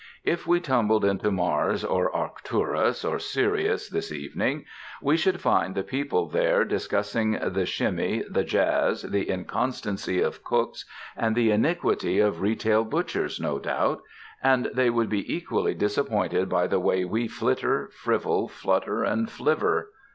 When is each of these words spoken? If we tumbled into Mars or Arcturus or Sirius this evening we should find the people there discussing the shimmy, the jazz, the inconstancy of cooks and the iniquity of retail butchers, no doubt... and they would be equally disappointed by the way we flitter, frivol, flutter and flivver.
If 0.23 0.47
we 0.47 0.59
tumbled 0.59 1.05
into 1.05 1.29
Mars 1.29 1.83
or 1.85 2.11
Arcturus 2.11 3.05
or 3.05 3.19
Sirius 3.19 3.87
this 3.87 4.11
evening 4.11 4.65
we 4.99 5.15
should 5.15 5.39
find 5.39 5.75
the 5.75 5.83
people 5.83 6.27
there 6.27 6.65
discussing 6.65 7.37
the 7.39 7.67
shimmy, 7.67 8.23
the 8.27 8.43
jazz, 8.43 9.03
the 9.03 9.29
inconstancy 9.29 10.19
of 10.19 10.43
cooks 10.43 10.85
and 11.15 11.35
the 11.35 11.51
iniquity 11.51 12.17
of 12.17 12.41
retail 12.41 12.83
butchers, 12.83 13.39
no 13.39 13.59
doubt... 13.59 14.01
and 14.41 14.71
they 14.73 14.89
would 14.89 15.07
be 15.09 15.31
equally 15.35 15.75
disappointed 15.75 16.49
by 16.49 16.65
the 16.65 16.79
way 16.79 17.05
we 17.05 17.27
flitter, 17.27 17.91
frivol, 17.93 18.47
flutter 18.49 19.03
and 19.03 19.29
flivver. 19.29 19.91